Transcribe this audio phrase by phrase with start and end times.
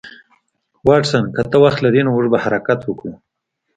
[0.87, 3.13] واټسن که ته وخت لرې نو موږ به حرکت وکړو